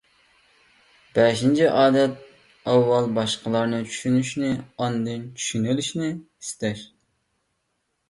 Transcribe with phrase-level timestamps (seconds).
[1.17, 2.15] بەشىنچى ئادەت،
[2.73, 6.87] ئاۋۋال باشقىلارنى چۈشىنىشنى، ئاندىن چۈشىنىلىشنى ئىستەش.